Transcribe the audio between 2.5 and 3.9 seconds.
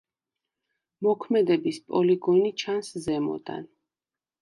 ჩანს ზემოდან.